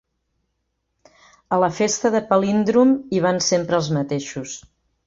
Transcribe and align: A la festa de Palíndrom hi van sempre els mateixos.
A 1.57 1.61
la 1.65 1.71
festa 1.81 2.13
de 2.17 2.23
Palíndrom 2.33 2.99
hi 3.19 3.25
van 3.29 3.43
sempre 3.51 3.81
els 3.83 3.93
mateixos. 4.01 4.61